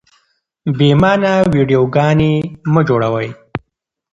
بې 0.77 0.89
مانا 1.01 1.33
ويډيوګانې 1.51 2.33
مه 2.73 2.81
جوړوئ. 2.87 3.29